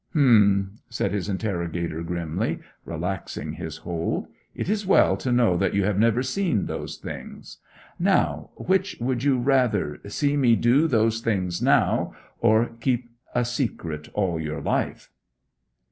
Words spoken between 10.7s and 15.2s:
those things now, or keep a secret all your life?'